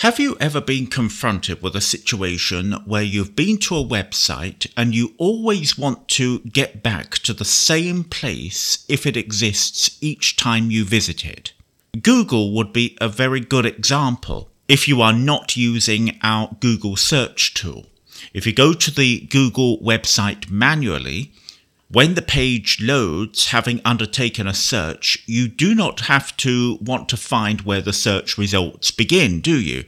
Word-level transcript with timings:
Have 0.00 0.20
you 0.20 0.36
ever 0.38 0.60
been 0.60 0.88
confronted 0.88 1.62
with 1.62 1.74
a 1.74 1.80
situation 1.80 2.72
where 2.84 3.02
you've 3.02 3.34
been 3.34 3.56
to 3.60 3.76
a 3.76 3.84
website 3.84 4.70
and 4.76 4.94
you 4.94 5.14
always 5.16 5.78
want 5.78 6.06
to 6.08 6.40
get 6.40 6.82
back 6.82 7.12
to 7.20 7.32
the 7.32 7.46
same 7.46 8.04
place 8.04 8.84
if 8.90 9.06
it 9.06 9.16
exists 9.16 9.96
each 10.02 10.36
time 10.36 10.70
you 10.70 10.84
visit 10.84 11.24
it? 11.24 11.54
Google 12.02 12.52
would 12.52 12.74
be 12.74 12.98
a 13.00 13.08
very 13.08 13.40
good 13.40 13.64
example 13.64 14.50
if 14.68 14.86
you 14.86 15.00
are 15.00 15.14
not 15.14 15.56
using 15.56 16.18
our 16.22 16.54
Google 16.60 16.96
search 16.96 17.54
tool. 17.54 17.86
If 18.34 18.46
you 18.46 18.52
go 18.52 18.74
to 18.74 18.90
the 18.90 19.20
Google 19.20 19.78
website 19.78 20.50
manually, 20.50 21.32
when 21.88 22.14
the 22.14 22.22
page 22.22 22.78
loads, 22.82 23.48
having 23.48 23.80
undertaken 23.84 24.48
a 24.48 24.54
search, 24.54 25.22
you 25.26 25.46
do 25.46 25.72
not 25.72 26.00
have 26.00 26.36
to 26.38 26.78
want 26.80 27.08
to 27.08 27.16
find 27.16 27.60
where 27.60 27.80
the 27.80 27.92
search 27.92 28.36
results 28.36 28.90
begin, 28.90 29.40
do 29.40 29.60
you? 29.60 29.84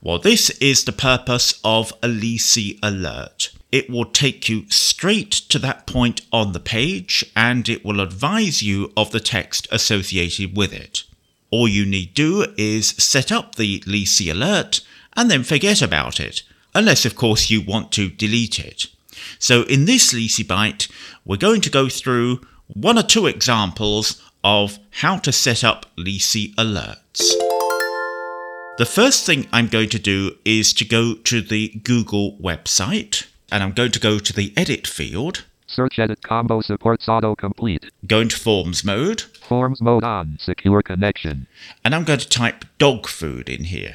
Well, 0.00 0.20
this 0.20 0.50
is 0.60 0.84
the 0.84 0.92
purpose 0.92 1.60
of 1.64 1.92
a 2.02 2.06
Leasey 2.06 2.78
alert. 2.82 3.50
It 3.72 3.90
will 3.90 4.04
take 4.04 4.48
you 4.48 4.68
straight 4.70 5.32
to 5.32 5.58
that 5.58 5.86
point 5.86 6.20
on 6.32 6.52
the 6.52 6.60
page 6.60 7.24
and 7.34 7.68
it 7.68 7.84
will 7.84 8.00
advise 8.00 8.62
you 8.62 8.92
of 8.96 9.10
the 9.10 9.20
text 9.20 9.66
associated 9.72 10.56
with 10.56 10.72
it. 10.72 11.02
All 11.50 11.66
you 11.66 11.84
need 11.84 12.14
do 12.14 12.46
is 12.56 12.90
set 12.90 13.32
up 13.32 13.56
the 13.56 13.80
Leasey 13.80 14.30
alert 14.30 14.82
and 15.16 15.28
then 15.28 15.42
forget 15.42 15.82
about 15.82 16.20
it, 16.20 16.44
unless 16.76 17.04
of 17.04 17.16
course 17.16 17.50
you 17.50 17.60
want 17.60 17.90
to 17.92 18.08
delete 18.08 18.60
it. 18.60 18.86
So 19.38 19.62
in 19.62 19.84
this 19.84 20.12
Leasey 20.12 20.44
Byte, 20.44 20.90
we're 21.24 21.36
going 21.36 21.60
to 21.62 21.70
go 21.70 21.88
through 21.88 22.40
one 22.66 22.98
or 22.98 23.02
two 23.02 23.26
examples 23.26 24.22
of 24.42 24.78
how 24.90 25.18
to 25.18 25.32
set 25.32 25.64
up 25.64 25.86
Leasey 25.96 26.54
alerts. 26.54 27.20
The 28.78 28.86
first 28.86 29.26
thing 29.26 29.46
I'm 29.52 29.68
going 29.68 29.90
to 29.90 29.98
do 29.98 30.36
is 30.44 30.72
to 30.74 30.84
go 30.84 31.14
to 31.14 31.42
the 31.42 31.68
Google 31.84 32.38
website 32.38 33.26
and 33.52 33.62
I'm 33.62 33.72
going 33.72 33.92
to 33.92 34.00
go 34.00 34.18
to 34.18 34.32
the 34.32 34.52
edit 34.56 34.86
field. 34.86 35.44
Search 35.66 35.98
edit 35.98 36.22
combo 36.22 36.60
supports 36.60 37.06
autocomplete. 37.06 37.90
Go 38.06 38.20
into 38.20 38.38
forms 38.38 38.84
mode. 38.84 39.22
Forms 39.46 39.80
mode 39.80 40.02
on. 40.02 40.38
Secure 40.40 40.82
connection. 40.82 41.46
And 41.84 41.94
I'm 41.94 42.04
going 42.04 42.18
to 42.20 42.28
type 42.28 42.64
dog 42.78 43.06
food 43.06 43.48
in 43.48 43.64
here. 43.64 43.94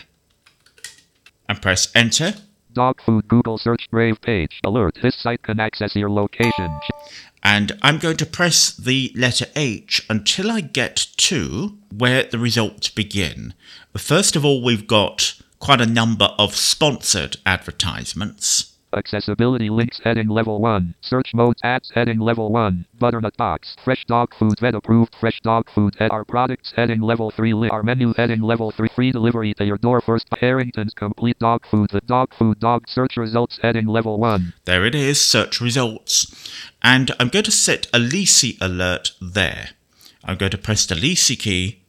And 1.49 1.61
press 1.61 1.91
enter. 1.95 2.35
Dog 2.75 3.01
food 3.05 3.29
Google 3.29 3.57
search 3.57 3.89
Brave 3.89 4.21
page. 4.21 4.59
Alert. 4.65 4.99
This 5.01 5.15
site 5.15 5.41
can 5.43 5.61
access 5.61 5.95
your 5.95 6.09
location. 6.09 6.77
And 7.41 7.71
I'm 7.81 7.99
going 7.99 8.17
to 8.17 8.25
press 8.25 8.75
the 8.75 9.13
letter 9.15 9.45
H 9.55 10.05
until 10.09 10.51
I 10.51 10.59
get 10.59 11.07
to 11.17 11.77
where 11.89 12.23
the 12.23 12.37
results 12.37 12.89
begin. 12.89 13.53
First 13.97 14.35
of 14.35 14.43
all, 14.43 14.61
we've 14.61 14.87
got 14.87 15.35
quite 15.59 15.79
a 15.79 15.85
number 15.85 16.35
of 16.37 16.53
sponsored 16.53 17.37
advertisements. 17.45 18.74
Accessibility 18.95 19.69
links 19.69 19.99
heading 20.03 20.29
level 20.29 20.61
1. 20.61 20.95
Search 21.01 21.33
mode 21.33 21.57
ads 21.63 21.91
heading 21.93 22.19
level 22.19 22.51
1. 22.51 22.85
Butternut 22.99 23.35
box. 23.37 23.75
Fresh 23.83 24.05
dog 24.05 24.33
food 24.39 24.59
vet 24.59 24.75
approved. 24.75 25.15
Fresh 25.19 25.41
dog 25.41 25.69
food 25.69 25.95
head 25.99 26.11
our 26.11 26.23
products 26.23 26.73
heading 26.75 27.01
level 27.01 27.31
3. 27.31 27.53
Li- 27.53 27.69
our 27.69 27.83
menu 27.83 28.13
heading 28.15 28.41
level 28.41 28.71
3. 28.71 28.87
Free 28.95 29.11
delivery 29.11 29.53
to 29.55 29.65
your 29.65 29.77
door 29.77 30.01
first. 30.01 30.27
Harrington's 30.39 30.93
complete 30.93 31.37
dog 31.39 31.65
food. 31.69 31.89
The 31.91 32.01
dog 32.01 32.33
food 32.33 32.59
dog 32.59 32.87
search 32.87 33.17
results 33.17 33.59
heading 33.61 33.87
level 33.87 34.17
1. 34.17 34.53
There 34.65 34.85
it 34.85 34.95
is, 34.95 35.23
search 35.23 35.59
results. 35.59 36.49
And 36.81 37.11
I'm 37.19 37.29
going 37.29 37.45
to 37.45 37.51
set 37.51 37.87
a 37.87 37.99
Leasey 37.99 38.57
alert 38.61 39.11
there. 39.19 39.69
I'm 40.23 40.37
going 40.37 40.51
to 40.51 40.57
press 40.57 40.85
the 40.85 40.95
Leasey 40.95 41.37
key, 41.37 41.81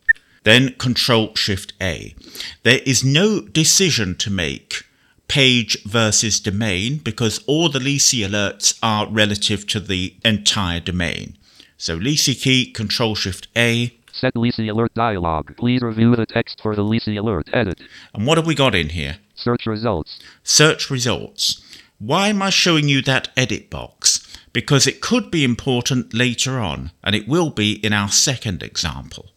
then 0.44 0.74
Control 0.74 1.34
Shift 1.34 1.72
A. 1.80 2.14
There 2.62 2.80
is 2.84 3.04
no 3.04 3.40
decision 3.40 4.16
to 4.16 4.30
make 4.30 4.85
page 5.28 5.82
versus 5.84 6.40
domain 6.40 6.98
because 6.98 7.42
all 7.46 7.68
the 7.68 7.78
Leasey 7.78 8.26
alerts 8.26 8.78
are 8.82 9.08
relative 9.08 9.66
to 9.68 9.80
the 9.80 10.14
entire 10.24 10.80
domain. 10.80 11.36
So 11.76 11.98
Leasey 11.98 12.40
key, 12.40 12.70
Control 12.70 13.14
Shift 13.14 13.48
A. 13.56 13.96
Set 14.12 14.34
Leasey 14.34 14.70
alert 14.70 14.94
dialog. 14.94 15.56
Please 15.56 15.82
review 15.82 16.16
the 16.16 16.24
text 16.24 16.60
for 16.62 16.74
the 16.74 16.82
Leasey 16.82 17.18
alert. 17.18 17.50
Edit. 17.52 17.80
And 18.14 18.26
what 18.26 18.38
have 18.38 18.46
we 18.46 18.54
got 18.54 18.74
in 18.74 18.90
here? 18.90 19.18
Search 19.34 19.66
results. 19.66 20.18
Search 20.42 20.90
results. 20.90 21.62
Why 21.98 22.28
am 22.28 22.42
I 22.42 22.50
showing 22.50 22.88
you 22.88 23.02
that 23.02 23.28
edit 23.36 23.68
box? 23.68 24.26
Because 24.52 24.86
it 24.86 25.02
could 25.02 25.30
be 25.30 25.44
important 25.44 26.14
later 26.14 26.58
on, 26.58 26.92
and 27.04 27.14
it 27.14 27.28
will 27.28 27.50
be 27.50 27.74
in 27.84 27.92
our 27.92 28.08
second 28.08 28.62
example. 28.62 29.32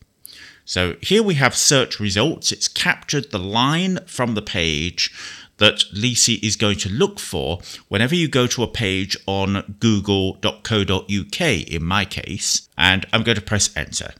So 0.64 0.96
here 1.02 1.24
we 1.24 1.34
have 1.34 1.56
search 1.56 2.00
results. 2.00 2.52
It's 2.52 2.68
captured 2.68 3.32
the 3.32 3.40
line 3.40 4.00
from 4.06 4.36
the 4.36 4.42
page 4.42 5.12
that 5.60 5.86
Leasey 5.96 6.42
is 6.44 6.56
going 6.56 6.78
to 6.80 6.90
look 6.90 7.20
for 7.20 7.60
whenever 7.88 8.16
you 8.16 8.28
go 8.28 8.48
to 8.48 8.64
a 8.64 8.68
page 8.68 9.16
on 9.28 9.76
google.co.uk 9.80 11.42
in 11.42 11.84
my 11.84 12.06
case, 12.06 12.68
and 12.78 13.06
I'm 13.14 13.24
going 13.24 13.36
to 13.36 13.42
press 13.42 13.76
enter. 13.76 14.14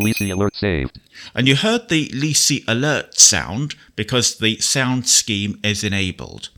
Leasey 0.00 0.30
alert 0.32 0.54
saved. 0.54 1.00
And 1.34 1.48
you 1.48 1.56
heard 1.56 1.88
the 1.88 2.08
Leasey 2.08 2.62
alert 2.68 3.18
sound 3.18 3.74
because 3.94 4.38
the 4.38 4.58
sound 4.58 5.06
scheme 5.08 5.58
is 5.62 5.82
enabled. 5.82 6.50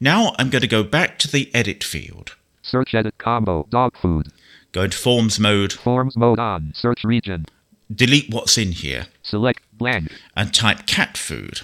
Now 0.00 0.34
I'm 0.38 0.50
going 0.50 0.62
to 0.62 0.68
go 0.68 0.82
back 0.84 1.18
to 1.20 1.28
the 1.30 1.52
edit 1.54 1.82
field. 1.82 2.36
Search 2.62 2.94
edit 2.94 3.18
combo 3.18 3.66
dog 3.70 3.96
food. 3.96 4.28
Go 4.72 4.82
into 4.82 4.98
forms 4.98 5.38
mode, 5.38 5.72
Forms 5.72 6.16
mode 6.16 6.38
on. 6.38 6.72
Search 6.74 7.04
region. 7.04 7.46
delete 7.94 8.32
what's 8.32 8.58
in 8.58 8.72
here, 8.72 9.06
Select 9.22 9.60
blank. 9.72 10.10
and 10.36 10.52
type 10.54 10.86
cat 10.86 11.16
food. 11.16 11.60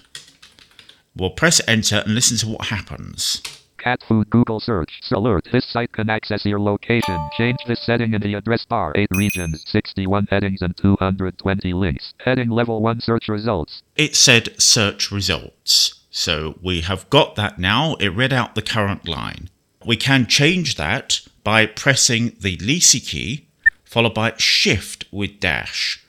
We'll 1.21 1.29
press 1.29 1.61
enter 1.69 1.97
and 1.97 2.15
listen 2.15 2.39
to 2.39 2.49
what 2.49 2.69
happens. 2.69 3.43
Cat 3.77 4.01
food 4.09 4.31
Google 4.31 4.59
search. 4.59 5.03
Alert. 5.13 5.49
This 5.53 5.67
site 5.67 5.93
can 5.93 6.09
access 6.09 6.47
your 6.47 6.59
location. 6.59 7.29
Change 7.37 7.59
this 7.67 7.83
setting 7.83 8.15
in 8.15 8.23
the 8.23 8.33
address 8.33 8.65
bar. 8.65 8.93
8 8.95 9.09
regions, 9.11 9.63
61 9.67 10.29
headings, 10.31 10.63
and 10.63 10.75
220 10.79 11.75
links. 11.75 12.15
Heading 12.25 12.49
level 12.49 12.81
1 12.81 13.03
search 13.03 13.29
results. 13.29 13.83
It 13.97 14.17
said 14.17 14.59
search 14.59 15.13
results. 15.13 16.01
So 16.11 16.59
we 16.63 16.81
have 16.81 17.11
got 17.11 17.37
that 17.37 17.59
now. 17.59 17.97
It 17.97 18.09
read 18.09 18.33
out 18.33 18.55
the 18.55 18.63
current 18.63 19.07
line. 19.07 19.51
We 19.85 19.97
can 19.97 20.27
change 20.27 20.77
that 20.77 21.21
by 21.45 21.67
pressing 21.67 22.33
the 22.41 22.57
Leasey 22.57 23.07
key 23.07 23.47
followed 23.85 24.15
by 24.15 24.33
shift 24.39 25.05
with 25.13 25.39
dash. 25.39 26.03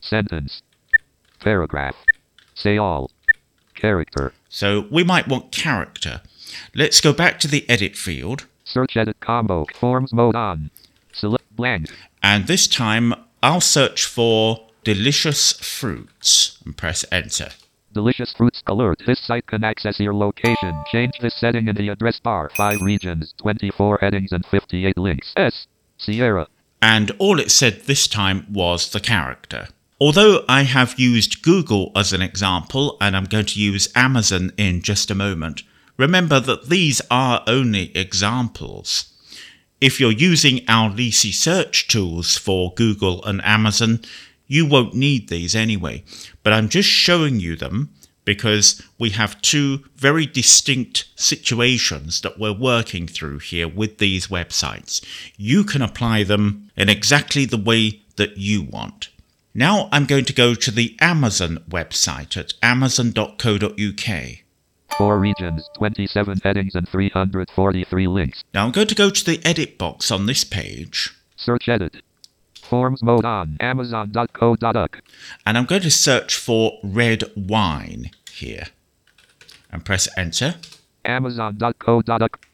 Sentence. 0.00 0.60
Paragraph. 1.40 1.94
Say 2.54 2.76
all. 2.76 3.10
Character. 3.74 4.34
So 4.48 4.86
we 4.90 5.04
might 5.04 5.28
want 5.28 5.52
character. 5.52 6.22
Let's 6.74 7.00
go 7.00 7.12
back 7.12 7.38
to 7.40 7.48
the 7.48 7.68
edit 7.68 7.96
field 7.96 8.46
Search 8.64 8.96
edit 8.96 9.18
combo. 9.20 9.66
Forms 9.80 10.12
mode 10.12 10.34
on. 10.34 10.70
Select 11.12 11.44
blank. 11.56 11.88
and 12.22 12.46
this 12.46 12.66
time 12.66 13.14
I'll 13.42 13.60
search 13.60 14.04
for 14.04 14.66
delicious 14.84 15.52
fruits 15.52 16.58
and 16.64 16.76
press 16.76 17.04
enter. 17.12 17.50
Delicious 17.94 18.32
fruits 18.36 18.62
alert. 18.66 19.02
This 19.06 19.20
site 19.20 19.46
can 19.46 19.64
access 19.64 19.98
your 19.98 20.14
location. 20.14 20.84
Change 20.92 21.12
this 21.20 21.34
setting 21.38 21.68
in 21.68 21.76
the 21.76 21.88
address 21.88 22.20
bar. 22.20 22.50
5 22.56 22.80
regions, 22.82 23.32
24 23.38 23.98
headings, 24.00 24.30
and 24.32 24.44
58 24.46 24.96
links. 24.98 25.32
S. 25.36 25.66
Sierra. 25.98 26.46
and 26.80 27.10
all 27.18 27.40
it 27.40 27.50
said 27.50 27.82
this 27.86 28.06
time 28.06 28.46
was 28.52 28.90
the 28.90 29.00
character. 29.00 29.68
Although 30.00 30.44
I 30.48 30.62
have 30.62 30.96
used 30.96 31.42
Google 31.42 31.90
as 31.96 32.12
an 32.12 32.22
example, 32.22 32.96
and 33.00 33.16
I'm 33.16 33.24
going 33.24 33.46
to 33.46 33.60
use 33.60 33.88
Amazon 33.96 34.52
in 34.56 34.80
just 34.80 35.10
a 35.10 35.14
moment, 35.16 35.64
remember 35.96 36.38
that 36.38 36.68
these 36.68 37.02
are 37.10 37.42
only 37.48 37.96
examples. 37.96 39.12
If 39.80 39.98
you're 39.98 40.12
using 40.12 40.60
our 40.68 40.88
Leasey 40.88 41.34
search 41.34 41.88
tools 41.88 42.36
for 42.36 42.72
Google 42.74 43.24
and 43.24 43.44
Amazon, 43.44 44.00
you 44.46 44.66
won't 44.66 44.94
need 44.94 45.28
these 45.28 45.56
anyway. 45.56 46.04
But 46.44 46.52
I'm 46.52 46.68
just 46.68 46.88
showing 46.88 47.40
you 47.40 47.56
them 47.56 47.92
because 48.24 48.80
we 49.00 49.10
have 49.10 49.42
two 49.42 49.84
very 49.96 50.26
distinct 50.26 51.08
situations 51.16 52.20
that 52.20 52.38
we're 52.38 52.52
working 52.52 53.08
through 53.08 53.40
here 53.40 53.66
with 53.66 53.98
these 53.98 54.28
websites. 54.28 55.04
You 55.36 55.64
can 55.64 55.82
apply 55.82 56.22
them 56.22 56.70
in 56.76 56.88
exactly 56.88 57.46
the 57.46 57.56
way 57.56 58.02
that 58.14 58.36
you 58.36 58.62
want. 58.62 59.08
Now 59.54 59.88
I'm 59.92 60.04
going 60.04 60.24
to 60.26 60.32
go 60.32 60.54
to 60.54 60.70
the 60.70 60.96
Amazon 61.00 61.64
website 61.68 62.36
at 62.36 62.54
amazon.co.uk. 62.62 64.22
4 64.96 65.18
regions, 65.18 65.68
27 65.76 66.40
headings, 66.42 66.74
and 66.74 66.88
343 66.88 68.06
links. 68.06 68.44
Now 68.52 68.66
I'm 68.66 68.72
going 68.72 68.86
to 68.86 68.94
go 68.94 69.10
to 69.10 69.24
the 69.24 69.40
edit 69.44 69.78
box 69.78 70.10
on 70.10 70.26
this 70.26 70.44
page 70.44 71.14
Search 71.36 71.68
edit. 71.68 72.02
Forms 72.62 73.02
mode 73.02 73.24
on. 73.24 73.56
Amazon.co.uk. 73.60 75.02
and 75.46 75.56
I'm 75.56 75.64
going 75.64 75.82
to 75.82 75.90
search 75.90 76.36
for 76.36 76.78
red 76.82 77.24
wine 77.36 78.10
here 78.30 78.66
and 79.70 79.84
press 79.84 80.08
enter. 80.16 80.56
Amazon.co.uk. 81.04 82.47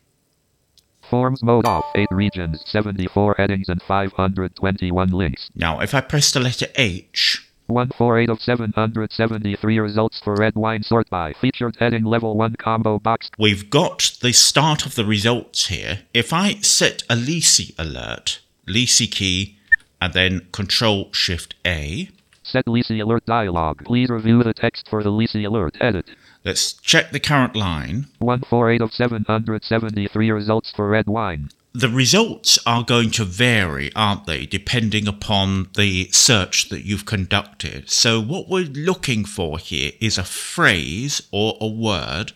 Forms 1.11 1.43
mode 1.43 1.67
off. 1.67 1.85
8 1.95 2.09
regions, 2.11 2.63
74 2.67 3.35
headings, 3.39 3.69
and 3.69 3.83
521 3.83 5.11
links. 5.11 5.51
Now 5.55 5.81
if 5.81 5.95
I 5.95 6.01
press 6.01 6.33
the 6.33 6.41
letter 6.41 6.67
H, 6.77 7.47
148 7.67 8.29
of 8.29 8.41
773 8.43 9.79
results 9.79 10.21
for 10.23 10.35
red 10.35 10.55
wine 10.55 10.83
sort 10.83 11.09
by 11.09 11.33
featured 11.33 11.77
heading 11.79 12.05
level 12.05 12.37
1 12.37 12.57
combo 12.57 12.99
box. 12.99 13.31
We've 13.39 13.71
got 13.71 14.13
the 14.21 14.33
start 14.33 14.85
of 14.85 14.95
the 14.95 15.05
results 15.05 15.67
here. 15.67 16.01
If 16.13 16.33
I 16.33 16.55
set 16.57 17.03
a 17.09 17.15
Leasey 17.15 17.75
alert, 17.79 18.41
Leasey 18.67 19.11
key, 19.11 19.59
and 20.01 20.13
then 20.13 20.47
Control 20.53 21.13
Shift 21.13 21.55
A, 21.67 22.11
Set 22.47 22.67
Leasey 22.67 23.01
alert 23.01 23.25
dialog. 23.25 23.83
Please 23.85 24.11
review 24.11 24.43
the 24.43 24.53
text 24.53 24.87
for 24.91 25.03
the 25.03 25.11
Leasey 25.11 25.47
alert. 25.47 25.79
Edit. 25.81 26.11
Let's 26.45 26.75
check 26.75 27.11
the 27.11 27.21
current 27.21 27.57
line. 27.57 28.07
148 28.19 28.83
of 28.83 28.93
773 28.93 30.31
results 30.31 30.71
for 30.77 30.89
red 30.89 31.07
wine. 31.07 31.49
The 31.73 31.89
results 31.89 32.59
are 32.67 32.85
going 32.85 33.11
to 33.13 33.25
vary, 33.25 33.91
aren't 33.97 34.27
they, 34.27 34.45
depending 34.45 35.09
upon 35.09 35.71
the 35.75 36.09
search 36.13 36.69
that 36.69 36.85
you've 36.85 37.07
conducted. 37.07 37.89
So, 37.91 38.21
what 38.21 38.49
we're 38.49 38.67
looking 38.67 39.25
for 39.25 39.59
here 39.59 39.93
is 40.01 40.19
a 40.19 40.23
phrase 40.23 41.23
or 41.33 41.57
a 41.61 41.67
word 41.67 42.33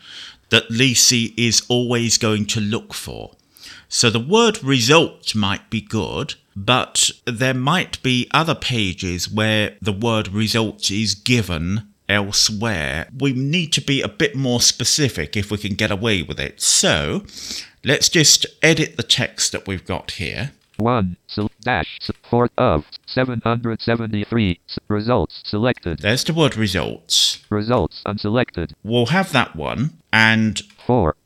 that 0.48 0.70
Leasey 0.70 1.34
is 1.36 1.62
always 1.68 2.16
going 2.16 2.46
to 2.46 2.60
look 2.60 2.94
for. 2.94 3.32
So, 3.88 4.08
the 4.08 4.18
word 4.18 4.64
result 4.64 5.34
might 5.34 5.68
be 5.68 5.82
good, 5.82 6.34
but 6.56 7.10
there 7.26 7.54
might 7.54 8.02
be 8.02 8.26
other 8.32 8.54
pages 8.54 9.30
where 9.30 9.76
the 9.82 9.92
word 9.92 10.28
results 10.28 10.90
is 10.90 11.14
given 11.14 11.92
elsewhere. 12.08 13.08
We 13.18 13.32
need 13.32 13.72
to 13.74 13.80
be 13.80 14.02
a 14.02 14.08
bit 14.08 14.34
more 14.34 14.60
specific 14.60 15.36
if 15.36 15.50
we 15.50 15.58
can 15.58 15.74
get 15.74 15.90
away 15.90 16.22
with 16.22 16.40
it. 16.40 16.60
So, 16.60 17.24
let's 17.84 18.08
just 18.08 18.46
edit 18.62 18.96
the 18.96 19.02
text 19.02 19.52
that 19.52 19.66
we've 19.66 19.84
got 19.84 20.12
here. 20.12 20.52
1. 20.78 21.16
Sel- 21.26 21.50
dash. 21.60 21.98
4 22.30 22.50
of 22.56 22.84
773. 23.06 24.60
Results 24.86 25.42
selected. 25.44 25.98
There's 25.98 26.24
the 26.24 26.32
word 26.32 26.56
results. 26.56 27.44
Results 27.50 28.02
unselected. 28.06 28.72
We'll 28.84 29.06
have 29.06 29.32
that 29.32 29.56
one, 29.56 29.98
and 30.12 30.60
4. 30.86 31.16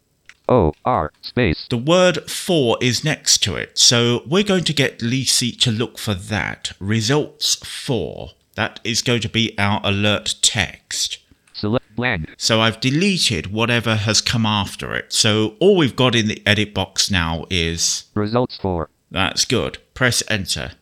O. 0.49 0.73
R. 0.85 1.13
Space. 1.23 1.67
the 1.71 1.77
word 1.77 2.29
for 2.31 2.77
is 2.81 3.05
next 3.05 3.39
to 3.45 3.55
it. 3.55 3.79
So 3.79 4.23
we're 4.27 4.43
going 4.43 4.65
to 4.65 4.73
get 4.73 4.99
Leasey 4.99 5.59
to 5.61 5.71
look 5.71 5.99
for 5.99 6.15
that. 6.15 6.73
Results 6.81 7.55
for. 7.57 8.33
That 8.55 8.81
is 8.85 9.03
going 9.03 9.21
to 9.23 9.29
be 9.29 9.57
our 9.59 9.81
alert 9.85 10.35
text. 10.43 11.19
Select 11.53 11.95
blank. 11.97 12.29
So 12.37 12.61
I've 12.61 12.81
deleted 12.81 13.53
whatever 13.53 13.97
has 13.97 14.21
come 14.21 14.45
after 14.45 14.95
it. 14.95 15.13
So 15.13 15.55
all 15.61 15.77
we've 15.77 15.97
got 15.97 16.15
in 16.15 16.29
the 16.29 16.43
edit 16.47 16.75
box 16.75 17.11
now 17.11 17.47
is 17.51 18.05
Results 18.15 18.57
for. 18.57 18.91
that's 19.11 19.45
good. 19.45 19.79
Press 19.95 20.23
enter. 20.29 20.73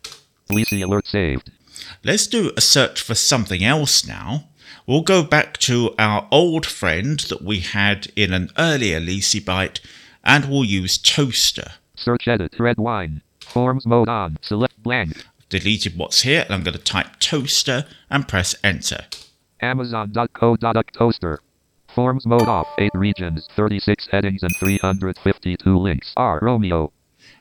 Leasey 0.49 0.83
alert 0.83 1.07
saved. 1.07 1.51
Let's 2.03 2.27
do 2.27 2.53
a 2.57 2.61
search 2.61 3.01
for 3.01 3.15
something 3.15 3.63
else 3.65 4.07
now. 4.07 4.45
We'll 4.87 5.03
go 5.03 5.23
back 5.23 5.59
to 5.59 5.95
our 5.99 6.27
old 6.33 6.67
friend 6.67 7.21
that 7.21 7.43
we 7.43 7.61
had 7.61 8.09
in 8.17 8.33
an 8.33 8.51
earlier 8.59 9.01
Leasey 9.01 9.41
Byte 9.41 9.81
and 10.25 10.47
we'll 10.51 10.65
use 10.65 10.99
Toaster. 10.99 11.73
Search 11.95 12.27
edit. 12.27 12.55
Red 12.59 12.79
wine. 12.79 13.23
Forms 13.41 13.87
mode 13.87 14.09
on. 14.09 14.39
Select 14.43 14.81
blank. 14.83 15.25
Deleted 15.51 15.99
what's 15.99 16.23
here 16.23 16.43
and 16.43 16.55
I'm 16.55 16.63
going 16.63 16.77
to 16.77 16.83
type 16.83 17.19
Toaster 17.19 17.85
and 18.09 18.27
press 18.27 18.55
enter. 18.65 19.05
Amazon.co.uk 19.61 20.93
toaster. 20.93 21.41
Forms 21.95 22.25
mode 22.25 22.49
off. 22.49 22.69
8 22.79 22.93
regions, 22.95 23.49
36 23.57 24.09
headings, 24.11 24.43
and 24.43 24.55
352 24.57 25.77
links. 25.77 26.13
R. 26.17 26.39
Romeo. 26.41 26.93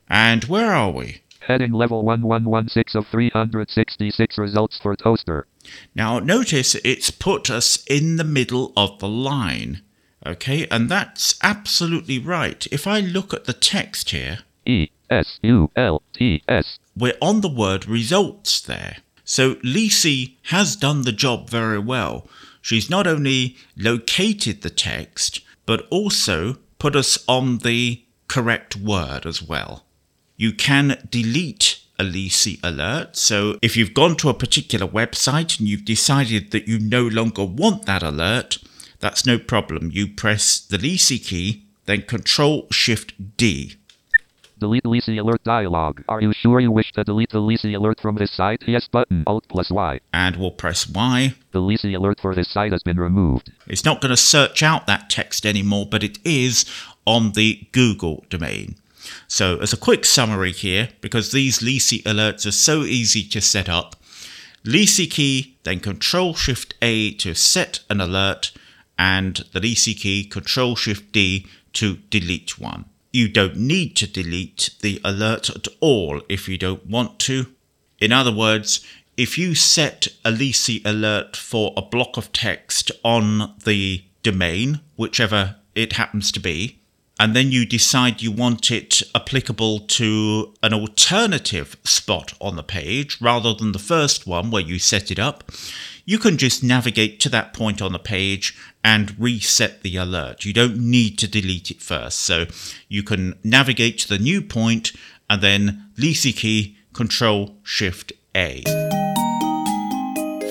And 0.10 0.44
where 0.46 0.74
are 0.74 0.92
we? 0.92 1.22
Heading 1.42 1.72
level 1.72 2.04
1116 2.04 3.00
of 3.00 3.08
366 3.08 4.38
results 4.38 4.80
for 4.82 4.96
toaster. 4.96 5.48
Now 5.96 6.20
notice 6.20 6.76
it's 6.84 7.12
put 7.12 7.50
us 7.50 7.84
in 7.86 8.18
the 8.18 8.24
middle 8.24 8.74
of 8.76 9.00
the 9.00 9.08
line. 9.08 9.82
Okay, 10.26 10.68
and 10.70 10.90
that's 10.90 11.40
absolutely 11.42 12.20
right. 12.20 12.68
If 12.72 12.86
I 12.86 13.00
look 13.00 13.34
at 13.34 13.46
the 13.46 13.54
text 13.54 14.10
here, 14.10 14.40
E. 14.66 14.90
S. 15.10 15.40
U. 15.44 15.72
L. 15.76 16.02
T. 16.14 16.42
S. 16.48 16.80
we're 16.96 17.18
on 17.22 17.42
the 17.42 17.50
word 17.50 17.88
results 17.88 18.60
there. 18.62 18.98
So 19.24 19.56
Leasey 19.56 20.36
has 20.46 20.76
done 20.76 21.04
the 21.04 21.12
job 21.12 21.50
very 21.50 21.80
well. 21.80 22.28
She's 22.62 22.90
not 22.90 23.08
only 23.08 23.56
located 23.78 24.62
the 24.62 24.70
text, 24.70 25.42
but 25.66 25.88
also 25.90 26.58
put 26.80 26.96
us 26.96 27.24
on 27.28 27.60
the 27.60 28.04
correct 28.28 28.76
word 28.76 29.26
as 29.26 29.42
well. 29.42 29.86
You 30.36 30.54
can 30.54 31.08
delete 31.10 31.80
a 32.00 32.04
Leasey 32.04 32.60
alert. 32.64 33.16
So 33.18 33.58
if 33.62 33.76
you've 33.76 33.94
gone 33.94 34.16
to 34.18 34.30
a 34.30 34.34
particular 34.34 34.88
website 34.88 35.60
and 35.60 35.68
you've 35.68 35.86
decided 35.86 36.52
that 36.52 36.68
you 36.68 36.80
no 36.80 37.04
longer 37.04 37.44
want 37.44 37.86
that 37.86 38.02
alert, 38.02 38.58
that's 39.00 39.26
no 39.26 39.38
problem. 39.38 39.92
You 39.92 40.08
press 40.08 40.60
the 40.60 40.78
Leasey 40.78 41.24
key, 41.24 41.66
then 41.86 42.04
Control 42.04 42.68
Shift 42.72 43.38
D. 43.38 43.76
Delete 44.60 44.84
Leasey 44.84 45.20
alert 45.20 45.42
dialog. 45.44 46.02
Are 46.10 46.22
you 46.22 46.34
sure 46.34 46.60
you 46.60 46.70
wish 46.70 46.92
to 46.92 47.04
delete 47.06 47.30
the 47.30 47.40
Leasey 47.40 47.76
alert 47.76 48.00
from 48.02 48.16
this 48.16 48.32
site? 48.32 48.62
Yes 48.68 48.88
button. 48.92 49.24
Alt 49.26 49.46
plus 49.48 49.72
Y. 49.72 50.00
and 50.14 50.36
we'll 50.36 50.52
press 50.52 50.88
Y. 50.88 51.34
The 51.52 51.62
Leasey 51.62 51.96
alert 51.96 52.20
for 52.20 52.36
this 52.36 52.52
site 52.52 52.74
has 52.74 52.84
been 52.84 53.00
removed. 53.00 53.52
It's 53.68 53.86
not 53.86 54.02
going 54.02 54.10
to 54.10 54.18
search 54.18 54.62
out 54.62 54.86
that 54.88 55.10
text 55.10 55.46
anymore, 55.46 55.86
but 55.90 56.04
it 56.04 56.20
is 56.26 56.66
on 57.06 57.32
the 57.32 57.68
Google 57.72 58.26
domain. 58.30 58.76
So, 59.28 59.58
as 59.60 59.72
a 59.72 59.78
quick 59.78 60.04
summary 60.04 60.52
here, 60.52 60.90
because 61.00 61.32
these 61.32 61.60
Leasey 61.60 62.04
alerts 62.04 62.46
are 62.46 62.52
so 62.52 62.84
easy 62.84 63.24
to 63.30 63.42
set 63.42 63.70
up, 63.70 63.96
Leasey 64.66 65.10
key, 65.10 65.58
then 65.64 65.80
Control 65.80 66.34
Shift 66.36 66.76
A 66.82 67.14
to 67.14 67.34
set 67.34 67.80
an 67.90 68.02
alert, 68.02 68.52
and 68.98 69.38
the 69.54 69.62
Leasey 69.62 69.98
key, 69.98 70.26
Control 70.26 70.76
Shift 70.76 71.14
D 71.14 71.48
to 71.74 71.96
delete 72.10 72.60
one. 72.60 72.86
You 73.12 73.28
don't 73.28 73.58
need 73.58 73.96
to 73.98 74.08
delete 74.08 74.72
the 74.82 75.02
alert 75.04 75.50
at 75.50 75.68
all 75.80 76.22
if 76.30 76.48
you 76.48 76.58
don't 76.58 76.86
want 76.86 77.20
to. 77.20 77.48
In 78.00 78.12
other 78.12 78.32
words, 78.32 78.86
if 79.18 79.38
you 79.38 79.56
set 79.56 80.08
a 80.24 80.32
alert 80.86 81.36
for 81.36 81.74
a 81.76 81.82
block 81.82 82.18
of 82.18 82.32
text 82.32 82.92
on 83.04 83.54
the 83.66 84.04
domain, 84.24 84.80
whichever 84.96 85.58
it 85.76 85.94
happens 85.94 86.32
to 86.32 86.40
be, 86.40 86.80
and 87.20 87.36
then 87.36 87.52
you 87.52 87.66
decide 87.66 88.22
you 88.22 88.32
want 88.32 88.72
it 88.72 89.02
applicable 89.14 89.82
to 89.82 90.54
an 90.64 90.74
alternative 90.74 91.76
spot 91.84 92.34
on 92.40 92.56
the 92.56 92.64
page 92.64 93.20
rather 93.20 93.54
than 93.54 93.74
the 93.74 93.80
first 93.80 94.26
one 94.26 94.52
where 94.52 94.62
you 94.62 94.80
set 94.80 95.12
it 95.12 95.20
up, 95.20 95.52
you 96.10 96.18
can 96.18 96.38
just 96.38 96.64
navigate 96.64 97.20
to 97.20 97.30
that 97.30 97.54
point 97.54 97.84
on 97.84 97.92
the 97.92 98.00
page 98.00 98.58
and 98.84 99.20
reset 99.20 99.84
the 99.84 99.96
alert. 99.96 100.44
You 100.44 100.54
don't 100.54 100.76
need 100.76 101.20
to 101.20 101.28
delete 101.28 101.70
it 101.70 101.84
first. 101.84 102.22
So 102.22 102.48
you 102.88 103.04
can 103.04 103.38
navigate 103.44 104.00
to 104.00 104.08
the 104.08 104.18
new 104.18 104.42
point 104.42 104.92
and 105.30 105.44
then 105.44 105.92
Leasey 106.00 106.36
key, 106.36 106.78
Control 106.94 107.58
Shift 107.62 108.12
A. 108.36 108.64